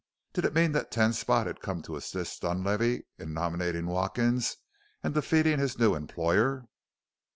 [0.33, 4.57] Did it mean that Ten Spot had come to assist Dunlavey in nominating Watkins
[5.03, 6.65] and defeating his new employer?